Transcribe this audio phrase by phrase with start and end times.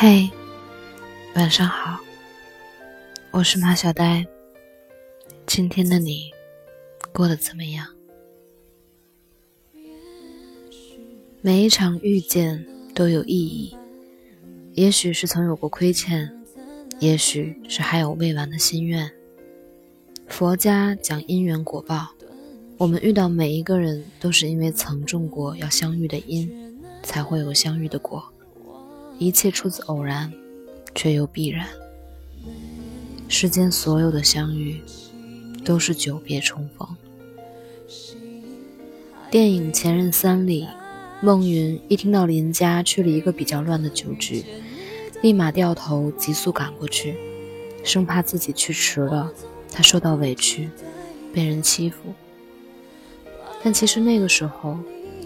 [0.00, 0.30] 嘿，
[1.34, 1.98] 晚上好，
[3.32, 4.24] 我是马小呆。
[5.44, 6.30] 今天的你
[7.12, 7.84] 过得怎么样？
[11.40, 13.76] 每一场遇见都有意义，
[14.74, 16.32] 也许是曾有过亏欠，
[17.00, 19.10] 也许是还有未完的心愿。
[20.28, 22.10] 佛家讲因缘果报，
[22.76, 28.32] 我们遇到每一个人，都是因为曾种过要相遇的因，才会有相遇的果。
[29.18, 30.32] 一切出自偶然，
[30.94, 31.66] 却又必然。
[33.28, 34.80] 世间所有的相遇，
[35.64, 36.88] 都是久别重逢。
[39.30, 40.68] 电影《前任三》里，
[41.20, 44.44] 孟云一听到林家去了一个比较乱的酒局，
[45.20, 47.16] 立马掉头急速赶过去，
[47.82, 49.32] 生怕自己去迟了，
[49.72, 50.70] 他受到委屈，
[51.34, 52.14] 被人欺负。
[53.64, 54.78] 但其实那个时候，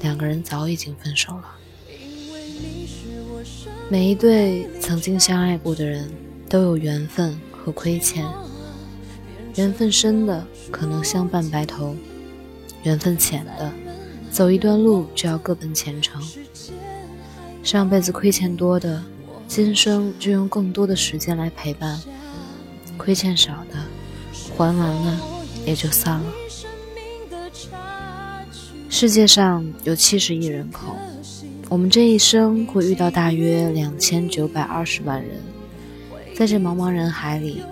[0.00, 1.56] 两个人早已经分手了。
[3.88, 6.10] 每一对曾经相爱过的人，
[6.48, 8.24] 都有缘分和亏欠。
[9.56, 11.96] 缘分深的可能相伴白头，
[12.84, 13.72] 缘分浅的，
[14.30, 16.22] 走一段路就要各奔前程。
[17.62, 19.02] 上辈子亏欠多的，
[19.48, 22.00] 今生就用更多的时间来陪伴；
[22.96, 23.76] 亏欠少的，
[24.56, 25.20] 还完了
[25.66, 26.32] 也就散了。
[28.88, 30.96] 世界上有七十亿人口。
[31.70, 35.40] 我们这一生会遇到大约两千九百二十万人，
[36.34, 37.62] 在这茫茫人海里，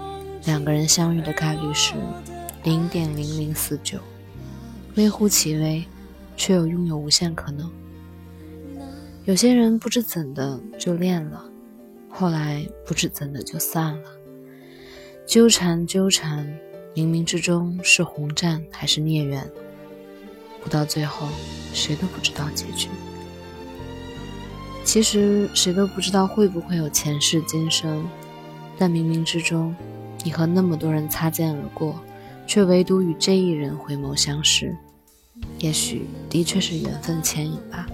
[0.45, 1.95] 两个人相遇的概率是
[2.63, 3.99] 零点零零四九，
[4.95, 5.85] 微乎其微，
[6.37, 7.69] 却又拥有无限可能。
[9.25, 11.45] 有些人不知怎的就恋了，
[12.09, 14.11] 后来不知怎的就散了，
[15.27, 16.47] 纠缠纠缠，
[16.95, 19.45] 冥冥之中是红战还是孽缘？
[20.63, 21.27] 不到最后，
[21.75, 22.89] 谁都不知道结局。
[24.89, 28.09] 其实谁都不知道会不会有前世今生，
[28.79, 29.77] 但冥冥之中，
[30.25, 32.01] 你和那么多人擦肩而过，
[32.47, 34.75] 却唯独与这一人回眸相视，
[35.59, 37.87] 也许的确是缘分牵引吧。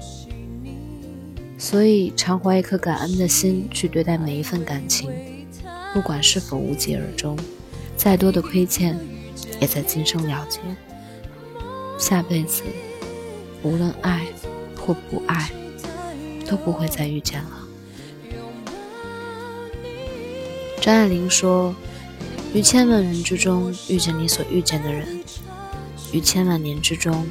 [1.59, 5.11] 所以，常怀一颗感恩的心去对待每一份感情，
[5.93, 7.37] 不管是否无疾而终，
[7.97, 8.97] 再多的亏欠，
[9.61, 10.61] 也在今生了结。
[11.99, 12.63] 下辈子，
[13.65, 14.25] 无论爱
[14.77, 15.51] 或不爱。
[16.47, 17.51] 都不会再遇见了。
[20.81, 21.75] 张爱玲说
[22.53, 25.19] ：“于千万人之中遇见你所遇见的人，
[26.13, 27.27] 于千万年之中，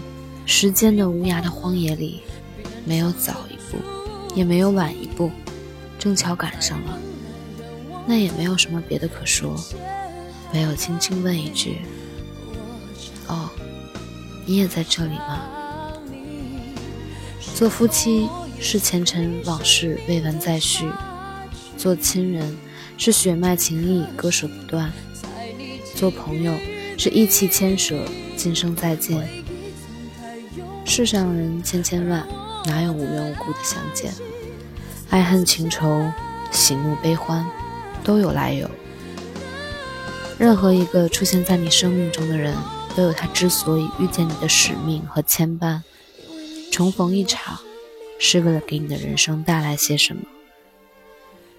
[0.45, 2.21] 时间的无涯的荒野里，
[2.83, 3.77] 没有早一步，
[4.35, 5.31] 也没有晚一步，
[5.99, 6.97] 正巧赶上了。
[8.07, 9.55] 那也没有什么别的可说，
[10.53, 11.77] 唯有轻轻问一句
[13.29, 13.49] ：‘哦，
[14.47, 15.43] 你也在这里吗？’
[17.53, 18.27] 做夫妻。”
[18.59, 20.85] 是前尘往事未完再续，
[21.77, 22.57] 做亲人
[22.97, 24.91] 是血脉情谊割舍不断，
[25.95, 26.53] 做朋友
[26.97, 28.05] 是义气牵舍
[28.37, 29.27] 今生再见。
[30.85, 32.27] 世上人千千万，
[32.65, 34.13] 哪有无缘无故的相见？
[35.09, 36.09] 爱恨情仇、
[36.51, 37.45] 喜怒悲欢，
[38.03, 38.69] 都有来由。
[40.39, 42.55] 任何一个出现在你生命中的人，
[42.95, 45.81] 都有他之所以遇见你的使命和牵绊。
[46.71, 47.59] 重逢一场。
[48.25, 50.23] 是为了给你的人生带来些什么？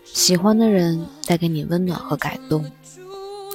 [0.02, 2.64] 喜欢的人带给你温暖和感动，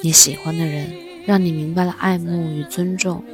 [0.00, 0.94] 你喜欢的人
[1.26, 3.24] 让你明白了爱慕与尊重，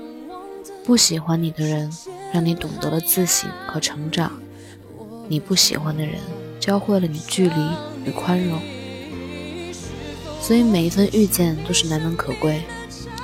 [0.83, 1.93] 不喜欢你的人
[2.33, 4.41] 让你懂得了自省和成长，
[5.29, 6.15] 你不喜欢的人
[6.59, 7.55] 教会了你距离
[8.07, 8.59] 与宽容。
[10.41, 12.63] 所以每一份遇见都是难能可贵，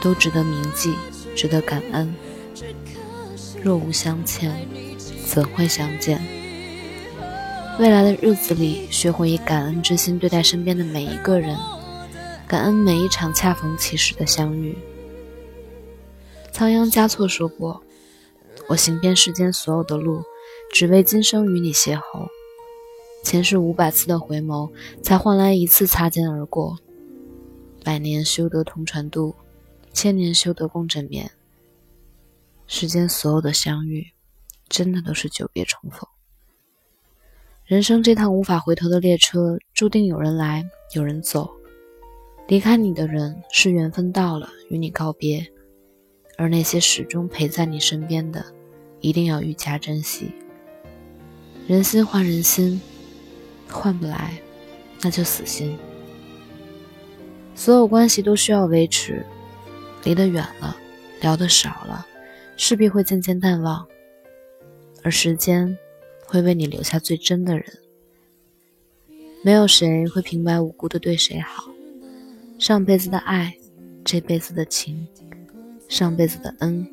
[0.02, 0.92] 都值得铭记，
[1.34, 2.14] 值得感恩。
[3.62, 4.54] 若无相欠，
[5.24, 6.20] 怎会相见？
[7.78, 11.58] 未来的日子里，学会以感恩之心对待身边的每一个人，
[12.46, 14.76] 感恩每一场恰逢其时的相遇。
[16.52, 17.82] 仓央嘉措说过
[18.68, 20.22] ：“我行遍世间所有的路，
[20.70, 22.28] 只为今生与你邂逅。
[23.24, 24.70] 前世五百次的回眸，
[25.02, 26.78] 才换来一次擦肩而过。
[27.82, 29.34] 百年修得同船渡，
[29.94, 31.30] 千年修得共枕眠。
[32.66, 34.08] 世间所有的相遇，
[34.68, 36.06] 真的都是久别重逢。”
[37.72, 40.62] 人生这趟无法回头的列车，注定有人来，
[40.94, 41.50] 有人走。
[42.46, 45.42] 离开你的人是缘分到了，与你告别；
[46.36, 48.44] 而那些始终陪在你身边的，
[49.00, 50.32] 一定要愈加珍惜。
[51.66, 52.78] 人心换人心，
[53.70, 54.34] 换不来，
[55.00, 55.74] 那就死心。
[57.54, 59.24] 所有关系都需要维持，
[60.04, 60.76] 离得远了，
[61.22, 62.06] 聊得少了，
[62.54, 63.86] 势必会渐渐淡忘，
[65.02, 65.74] 而时间。
[66.32, 67.66] 会为你留下最真的人。
[69.44, 71.70] 没有谁会平白无故的对谁好。
[72.58, 73.54] 上辈子的爱，
[74.02, 75.06] 这辈子的情；
[75.90, 76.88] 上辈子的恩，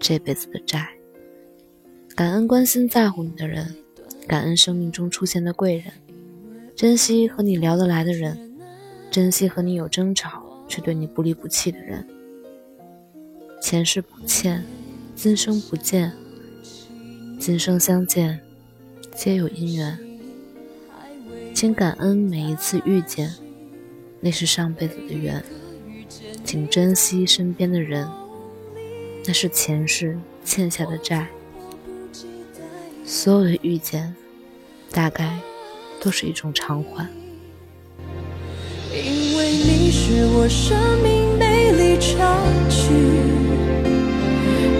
[0.00, 0.88] 这辈子的债。
[2.16, 3.76] 感恩关心在乎你的人，
[4.26, 5.92] 感恩生命中出现的贵人，
[6.74, 8.58] 珍惜和你聊得来的人，
[9.08, 12.04] 珍惜和你有争吵却对你不离不弃的人。
[13.62, 14.64] 前世不欠，
[15.14, 16.12] 今生不见，
[17.38, 18.40] 今生相见，
[19.14, 19.96] 皆有因缘。
[21.54, 23.32] 请感恩每一次遇见，
[24.20, 25.40] 那是上辈子的缘；
[26.44, 28.08] 请珍惜身边的人，
[29.24, 31.28] 那是前世欠下的债。
[33.04, 34.12] 所有的遇见，
[34.90, 35.38] 大概
[36.00, 37.08] 都是一种偿还。
[38.92, 42.92] 因为你是我生命美丽插曲，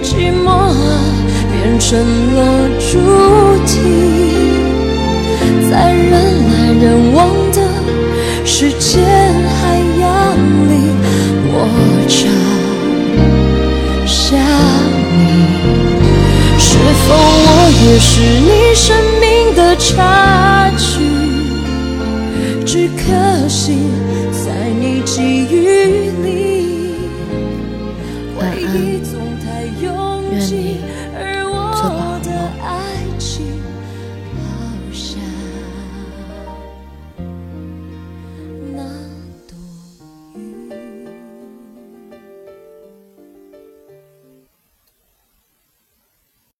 [0.03, 0.64] 寂寞
[1.65, 2.99] 变成了注
[3.65, 3.73] 定，
[5.67, 6.13] 在人
[6.45, 7.17] 来人往
[7.53, 7.57] 的
[8.45, 10.05] 时间海洋
[10.69, 10.71] 里，
[11.49, 11.57] 我
[12.07, 12.17] 找
[14.05, 14.37] 下
[15.09, 15.17] 你。
[16.59, 17.49] 是否我
[17.81, 18.11] 也是
[18.45, 18.85] 你生
[19.19, 19.25] 命
[19.55, 21.01] 的插曲？
[22.63, 23.75] 只可惜，
[24.31, 25.15] 在你给
[25.51, 25.94] 予。